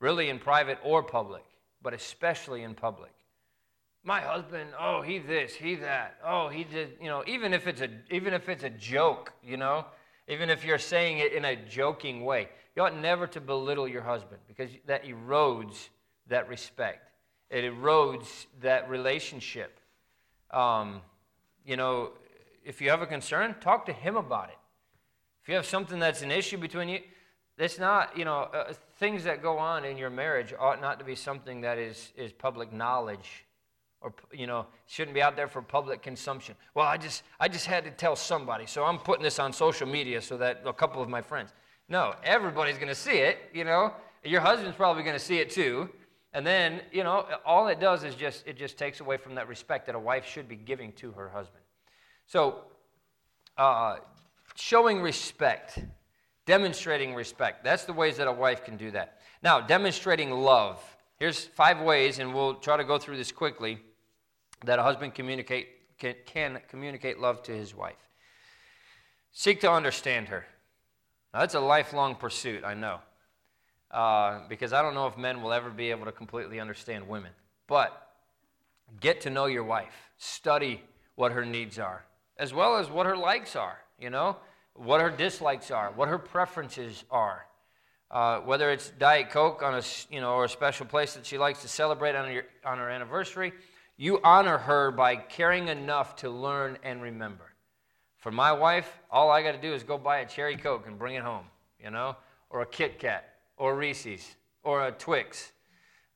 [0.00, 1.44] really in private or public,
[1.82, 3.12] but especially in public.
[4.02, 7.82] My husband, oh, he this, he that, oh, he did, you know, even if it's
[7.82, 9.84] a, even if it's a joke, you know,
[10.28, 12.48] even if you're saying it in a joking way.
[12.78, 15.88] You ought never to belittle your husband because that erodes
[16.28, 17.10] that respect.
[17.50, 19.80] It erodes that relationship.
[20.52, 21.00] Um,
[21.66, 22.10] you know,
[22.64, 24.58] if you have a concern, talk to him about it.
[25.42, 27.00] If you have something that's an issue between you,
[27.56, 31.04] that's not, you know, uh, things that go on in your marriage ought not to
[31.04, 33.44] be something that is, is public knowledge
[34.00, 37.66] or you know shouldn't be out there for public consumption well i just i just
[37.66, 41.02] had to tell somebody so i'm putting this on social media so that a couple
[41.02, 41.52] of my friends
[41.88, 43.92] no, everybody's going to see it, you know.
[44.24, 45.88] Your husband's probably going to see it too.
[46.34, 49.48] And then, you know, all it does is just it just takes away from that
[49.48, 51.64] respect that a wife should be giving to her husband.
[52.26, 52.64] So,
[53.56, 53.96] uh,
[54.54, 55.78] showing respect,
[56.44, 57.64] demonstrating respect.
[57.64, 59.20] That's the ways that a wife can do that.
[59.42, 60.82] Now, demonstrating love.
[61.18, 63.80] Here's five ways, and we'll try to go through this quickly,
[64.64, 67.96] that a husband communicate can, can communicate love to his wife.
[69.32, 70.46] Seek to understand her.
[71.32, 73.00] Now, that's a lifelong pursuit, I know,
[73.90, 77.32] uh, because I don't know if men will ever be able to completely understand women.
[77.66, 78.08] But
[79.00, 80.82] get to know your wife, study
[81.16, 82.04] what her needs are,
[82.38, 84.36] as well as what her likes are, you know,
[84.74, 87.44] what her dislikes are, what her preferences are.
[88.10, 91.36] Uh, whether it's Diet Coke on a, you know, or a special place that she
[91.36, 93.52] likes to celebrate on, your, on her anniversary,
[93.98, 97.47] you honor her by caring enough to learn and remember.
[98.18, 100.98] For my wife, all I got to do is go buy a cherry Coke and
[100.98, 101.44] bring it home,
[101.82, 102.16] you know,
[102.50, 105.52] or a Kit Kat, or Reese's, or a Twix,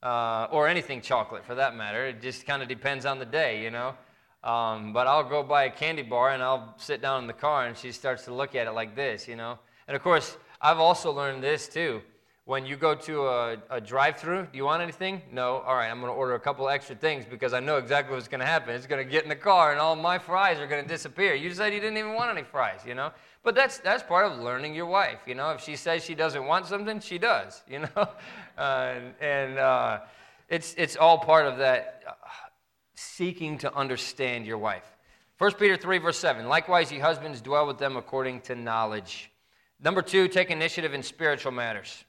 [0.02, 2.06] uh, or anything chocolate for that matter.
[2.06, 3.94] It just kind of depends on the day, you know.
[4.42, 7.66] Um, but I'll go buy a candy bar and I'll sit down in the car
[7.66, 9.60] and she starts to look at it like this, you know.
[9.86, 12.02] And of course, I've also learned this too
[12.44, 15.22] when you go to a, a drive through, do you want anything?
[15.30, 15.58] No.
[15.58, 18.26] All right, I'm going to order a couple extra things because I know exactly what's
[18.26, 18.74] going to happen.
[18.74, 21.34] It's going to get in the car and all my fries are going to disappear.
[21.34, 23.12] You said you didn't even want any fries, you know?
[23.44, 25.50] But that's, that's part of learning your wife, you know?
[25.50, 28.08] If she says she doesn't want something, she does, you know?
[28.58, 30.00] Uh, and uh,
[30.48, 32.12] it's, it's all part of that uh,
[32.96, 34.96] seeking to understand your wife.
[35.38, 39.30] 1 Peter 3, verse 7 Likewise, ye husbands, dwell with them according to knowledge.
[39.80, 42.04] Number two, take initiative in spiritual matters.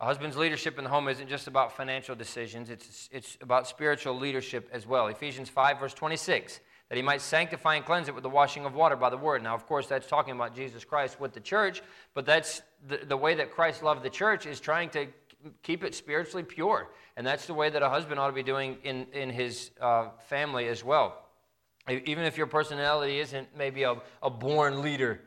[0.00, 4.16] A husband's leadership in the home isn't just about financial decisions, it's, it's about spiritual
[4.18, 5.06] leadership as well.
[5.06, 8.74] Ephesians 5, verse 26, that he might sanctify and cleanse it with the washing of
[8.74, 9.42] water by the word.
[9.42, 11.80] Now, of course, that's talking about Jesus Christ with the church,
[12.12, 15.06] but that's the, the way that Christ loved the church is trying to
[15.62, 16.90] keep it spiritually pure.
[17.16, 20.08] And that's the way that a husband ought to be doing in, in his uh,
[20.26, 21.20] family as well.
[21.88, 25.20] Even if your personality isn't maybe a, a born leader,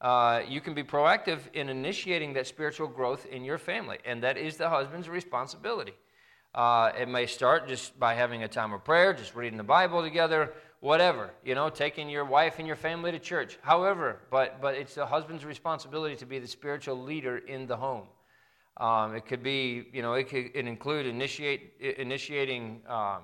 [0.00, 3.98] uh, you can be proactive in initiating that spiritual growth in your family.
[4.04, 5.94] And that is the husband's responsibility.
[6.54, 10.02] Uh, it may start just by having a time of prayer, just reading the Bible
[10.02, 14.20] together, whatever, you know, taking your wife and your family to church, however.
[14.30, 18.06] But, but it's the husband's responsibility to be the spiritual leader in the home.
[18.78, 23.22] Um, it could be, you know, it could it include initiate, initiating um,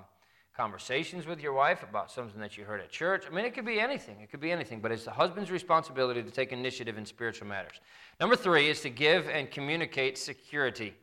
[0.56, 3.24] conversations with your wife about something that you heard at church.
[3.26, 4.20] I mean, it could be anything.
[4.20, 7.80] It could be anything, but it's the husband's responsibility to take initiative in spiritual matters.
[8.20, 10.94] Number three is to give and communicate security.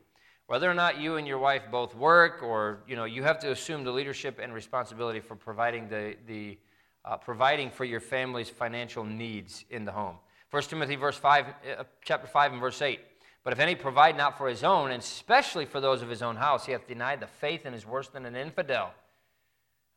[0.48, 3.52] Whether or not you and your wife both work, or you know, you have to
[3.52, 6.58] assume the leadership and responsibility for providing the, the
[7.06, 10.16] uh, providing for your family's financial needs in the home.
[10.52, 13.00] 1 Timothy verse 5, uh, chapter 5 and verse 8.
[13.44, 16.36] But if any provide not for his own, and especially for those of his own
[16.36, 18.92] house, he hath denied the faith and is worse than an infidel.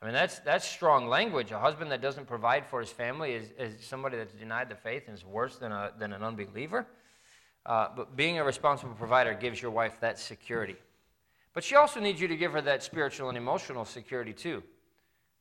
[0.03, 1.53] I mean, that's, that's strong language.
[1.53, 5.05] A husband that doesn't provide for his family is, is somebody that's denied the faith
[5.07, 6.88] and is worse than, a, than an unbeliever.
[7.65, 10.75] Uh, but being a responsible provider gives your wife that security.
[11.55, 14.65] But she also needs you to give her that spiritual and emotional security too.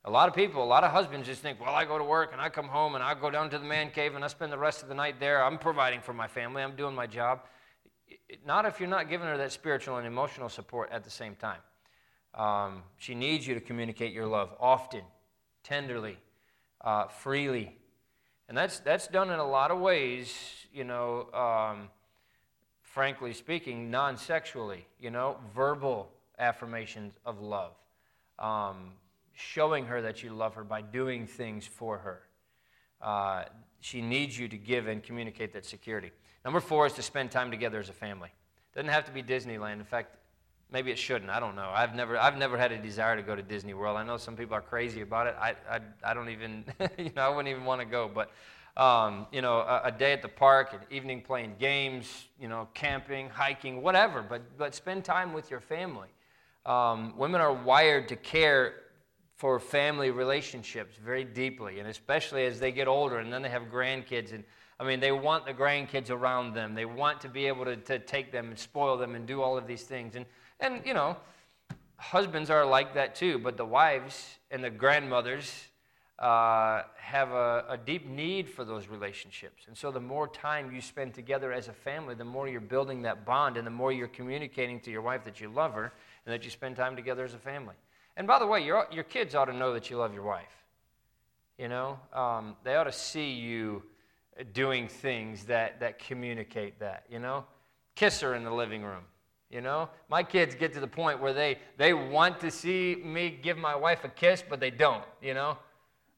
[0.04, 2.30] A lot of people, a lot of husbands just think, well, I go to work
[2.32, 4.52] and I come home and I go down to the man cave and I spend
[4.52, 5.44] the rest of the night there.
[5.44, 7.40] I'm providing for my family, I'm doing my job.
[8.46, 11.58] Not if you're not giving her that spiritual and emotional support at the same time.
[12.34, 15.02] Um, she needs you to communicate your love often,
[15.62, 16.18] tenderly,
[16.80, 17.76] uh, freely.
[18.48, 20.34] And that's, that's done in a lot of ways,
[20.72, 21.88] you know, um,
[22.80, 27.72] frankly speaking, non sexually, you know, verbal affirmations of love.
[28.38, 28.92] Um,
[29.34, 32.22] showing her that you love her by doing things for her.
[33.00, 33.44] Uh,
[33.80, 36.12] she needs you to give and communicate that security.
[36.44, 38.30] Number four is to spend time together as a family.
[38.74, 39.74] Doesn't have to be Disneyland.
[39.74, 40.16] In fact,
[40.72, 41.30] Maybe it shouldn't.
[41.30, 41.70] I don't know.
[41.74, 43.98] I've never, I've never had a desire to go to Disney World.
[43.98, 45.36] I know some people are crazy about it.
[45.38, 46.64] I, I, I don't even,
[46.98, 48.10] you know, I wouldn't even want to go.
[48.12, 48.30] But,
[48.82, 52.68] um, you know, a, a, day at the park, an evening playing games, you know,
[52.72, 54.22] camping, hiking, whatever.
[54.22, 56.08] But, but spend time with your family.
[56.64, 58.74] Um, women are wired to care
[59.36, 63.64] for family relationships very deeply, and especially as they get older and then they have
[63.64, 64.32] grandkids.
[64.32, 64.44] And
[64.78, 66.74] I mean, they want the grandkids around them.
[66.74, 69.58] They want to be able to, to take them and spoil them and do all
[69.58, 70.14] of these things.
[70.14, 70.24] And
[70.62, 71.16] and, you know,
[71.96, 75.66] husbands are like that too, but the wives and the grandmothers
[76.18, 79.64] uh, have a, a, deep need for those relationships.
[79.66, 83.02] And so the more time you spend together as a family, the more you're building
[83.02, 85.92] that bond and the more you're communicating to your wife that you love her
[86.24, 87.74] and that you spend time together as a family.
[88.16, 90.64] And by the way, your, your kids ought to know that you love your wife.
[91.58, 93.82] You know, um, they ought to see you
[94.52, 97.44] doing things that, that communicate that, you know?
[97.94, 99.02] Kiss her in the living room.
[99.52, 103.38] You know, my kids get to the point where they, they want to see me
[103.42, 105.58] give my wife a kiss, but they don't, you know.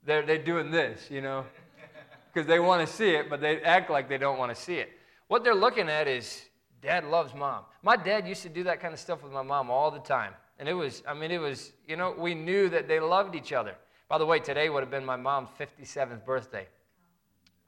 [0.06, 1.44] They're, they're doing this, you know,
[2.32, 4.74] because they want to see it, but they act like they don't want to see
[4.76, 4.90] it.
[5.26, 6.42] What they're looking at is
[6.80, 7.64] dad loves mom.
[7.82, 10.34] My dad used to do that kind of stuff with my mom all the time.
[10.60, 13.52] And it was, I mean, it was, you know, we knew that they loved each
[13.52, 13.74] other.
[14.08, 16.68] By the way, today would have been my mom's 57th birthday.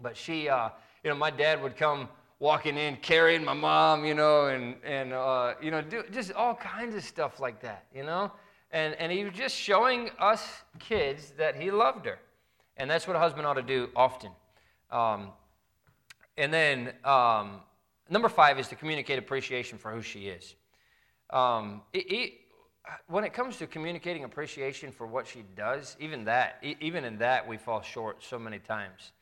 [0.01, 0.69] But she, uh,
[1.03, 5.13] you know, my dad would come walking in carrying my mom, you know, and, and
[5.13, 8.31] uh, you know, do, just all kinds of stuff like that, you know?
[8.71, 12.19] And, and he was just showing us kids that he loved her.
[12.77, 14.31] And that's what a husband ought to do often.
[14.91, 15.31] Um,
[16.37, 17.61] and then um,
[18.11, 20.55] number five is to communicate appreciation for who she is.
[21.31, 22.33] Um, it, it,
[23.09, 27.49] when it comes to communicating appreciation for what she does, even that, even in that,
[27.49, 29.13] we fall short so many times.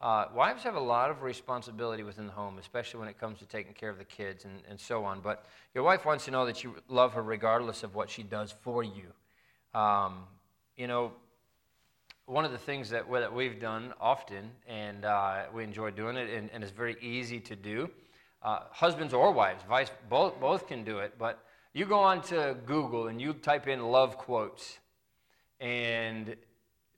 [0.00, 3.46] Uh, wives have a lot of responsibility within the home, especially when it comes to
[3.46, 5.20] taking care of the kids and, and so on.
[5.20, 8.54] But your wife wants to know that you love her regardless of what she does
[8.62, 9.12] for you.
[9.78, 10.24] Um,
[10.76, 11.12] you know,
[12.26, 16.30] one of the things that, that we've done often, and uh, we enjoy doing it,
[16.30, 17.90] and, and it's very easy to do,
[18.42, 22.56] uh, husbands or wives, vice, both, both can do it, but you go on to
[22.66, 24.78] Google and you type in love quotes,
[25.60, 26.36] and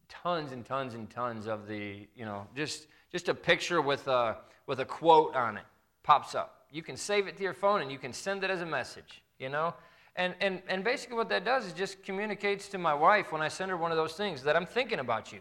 [0.08, 4.36] tons and tons and tons of the, you know, just just a picture with a,
[4.66, 5.64] with a quote on it
[6.02, 6.66] pops up.
[6.70, 9.22] You can save it to your phone and you can send it as a message,
[9.38, 9.74] you know?
[10.14, 13.48] And, and, and basically, what that does is just communicates to my wife when I
[13.48, 15.40] send her one of those things that I'm thinking about you.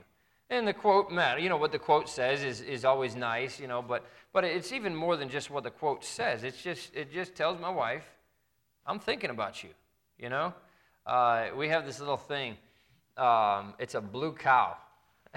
[0.49, 3.67] And the quote matter, you know, what the quote says is, is always nice, you
[3.67, 6.43] know, but, but it's even more than just what the quote says.
[6.43, 8.03] It's just, it just tells my wife
[8.85, 9.69] I'm thinking about you.
[10.19, 10.53] You know,
[11.05, 12.57] uh, we have this little thing.
[13.17, 14.77] Um, it's a blue cow.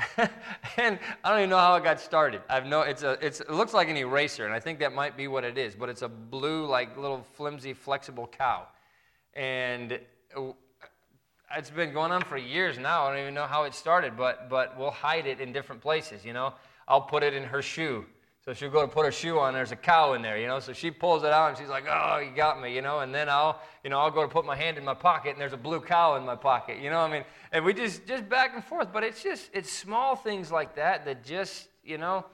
[0.76, 2.42] and I don't even know how it got started.
[2.48, 5.16] I've no, it's a, it's, it looks like an eraser, and I think that might
[5.16, 5.74] be what it is.
[5.74, 8.66] But it's a blue, like little flimsy, flexible cow,
[9.34, 9.98] and
[11.56, 13.06] it's been going on for years now.
[13.06, 16.24] I don't even know how it started, but but we'll hide it in different places.
[16.24, 16.54] You know,
[16.86, 18.06] I'll put it in her shoe.
[18.48, 19.52] So she'll go to put her shoe on.
[19.52, 20.58] There's a cow in there, you know.
[20.58, 23.00] So she pulls it out and she's like, "Oh, you got me," you know.
[23.00, 25.38] And then I'll, you know, I'll go to put my hand in my pocket and
[25.38, 27.00] there's a blue cow in my pocket, you know.
[27.00, 28.90] I mean, and we just just back and forth.
[28.90, 32.24] But it's just it's small things like that that just you know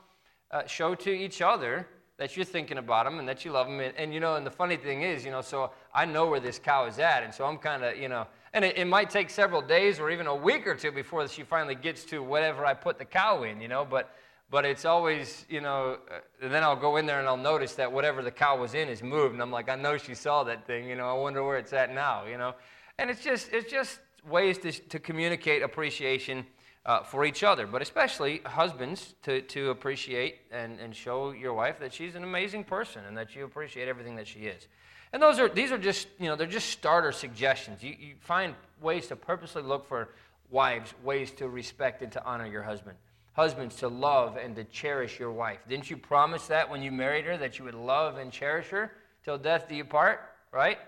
[0.52, 3.80] uh, show to each other that you're thinking about them and that you love them.
[3.80, 6.38] And, and, you know, and the funny thing is, you know, so I know where
[6.38, 9.10] this cow is at, and so I'm kind of, you know, and it, it, might
[9.10, 12.64] take several days or even a week or two before she finally gets to whatever
[12.64, 14.14] I put the cow in, you know, but
[14.50, 17.90] but it's always, you know, uh, then I'll go in there and I'll notice that
[17.90, 20.66] whatever the cow was in is moved, and I'm like, I know she saw that
[20.66, 22.54] thing, you know, I wonder where it's at now, you know,
[22.98, 26.46] and it's just it's just ways to, to communicate appreciation
[26.86, 31.78] uh, for each other, but especially husbands to, to appreciate and, and show your wife
[31.80, 34.68] that she's an amazing person and that you appreciate everything that she is.
[35.12, 37.82] And those are, these are just, you know, they're just starter suggestions.
[37.82, 40.10] You, you find ways to purposely look for
[40.50, 42.96] wives, ways to respect and to honor your husband.
[43.34, 45.58] Husbands, to love and to cherish your wife.
[45.68, 48.92] Didn't you promise that when you married her, that you would love and cherish her
[49.24, 50.20] till death do you part,
[50.52, 50.78] right?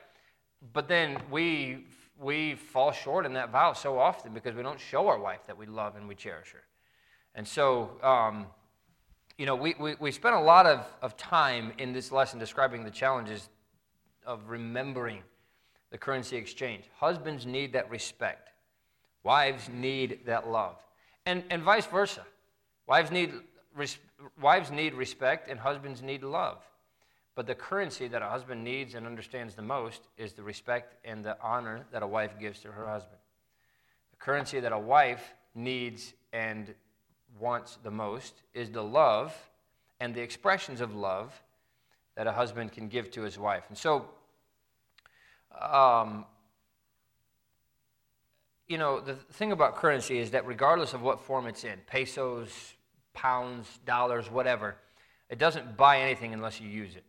[0.72, 1.86] But then we
[2.18, 5.56] we fall short in that vow so often because we don't show our wife that
[5.56, 6.62] we love and we cherish her.
[7.34, 8.46] And so, um,
[9.36, 12.84] you know, we, we, we spent a lot of, of time in this lesson describing
[12.84, 13.50] the challenges
[14.24, 15.18] of remembering
[15.90, 16.84] the currency exchange.
[16.98, 18.48] Husbands need that respect,
[19.22, 20.76] wives need that love,
[21.26, 22.24] and, and vice versa.
[22.86, 23.32] Wives need,
[23.74, 23.98] res-
[24.40, 26.58] wives need respect, and husbands need love.
[27.34, 31.24] But the currency that a husband needs and understands the most is the respect and
[31.24, 33.18] the honor that a wife gives to her husband.
[34.12, 36.74] The currency that a wife needs and
[37.38, 39.34] wants the most is the love
[40.00, 41.42] and the expressions of love
[42.14, 43.64] that a husband can give to his wife.
[43.68, 44.06] And so,
[45.60, 46.24] um,
[48.66, 52.74] you know, the thing about currency is that regardless of what form it's in pesos,
[53.16, 54.76] pounds, dollars, whatever
[55.28, 57.04] it doesn't buy anything unless you use it.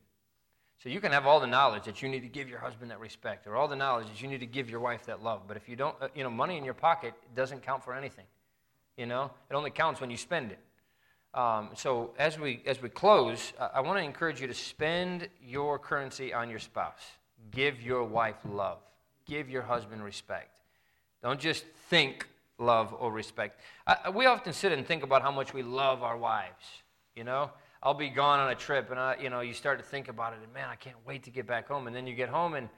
[0.84, 2.99] So you can have all the knowledge that you need to give your husband that
[2.99, 5.41] respect, or all the knowledge that you need to give your wife that love.
[5.47, 8.26] But if you don't, uh, you know, money in your pocket doesn't count for anything.
[8.95, 10.60] You know, it only counts when you spend it.
[11.34, 15.30] Um, so as we as we close, I, I want to encourage you to spend
[15.43, 17.01] your currency on your spouse.
[17.51, 18.80] Give your wife love.
[19.26, 20.49] Give your husband respect.
[21.24, 22.28] Don't just think
[22.58, 23.62] love or respect.
[23.86, 26.66] I, we often sit and think about how much we love our wives.
[27.16, 27.51] You know,
[27.82, 30.34] I'll be gone on a trip, and I, you know, you start to think about
[30.34, 31.88] it, and man, I can't wait to get back home.
[31.88, 32.70] And then you get home, and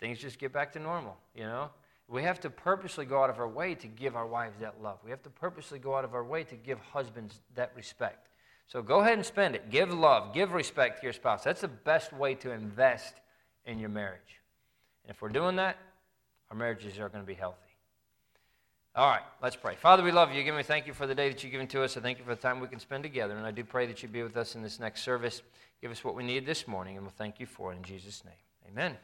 [0.00, 1.16] things just get back to normal.
[1.34, 1.70] You know,
[2.08, 4.98] we have to purposely go out of our way to give our wives that love.
[5.04, 8.28] We have to purposely go out of our way to give husbands that respect.
[8.68, 9.70] So go ahead and spend it.
[9.70, 11.44] Give love, give respect to your spouse.
[11.44, 13.14] That's the best way to invest
[13.64, 14.40] in your marriage.
[15.04, 15.76] And if we're doing that,
[16.50, 17.65] our marriages are going to be healthy.
[18.96, 19.74] All right, let's pray.
[19.74, 20.42] Father, we love you.
[20.42, 21.98] Give me thank you for the day that you've given to us.
[21.98, 23.36] I thank you for the time we can spend together.
[23.36, 25.42] And I do pray that you be with us in this next service.
[25.82, 28.24] Give us what we need this morning, and we'll thank you for it in Jesus'
[28.24, 28.32] name.
[28.72, 28.94] Amen.